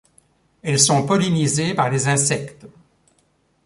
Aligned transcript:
Elles 0.63 0.79
sont 0.79 1.05
pollinisées 1.05 1.75
par 1.75 1.91
les 1.91 2.07
insectes. 2.07 2.65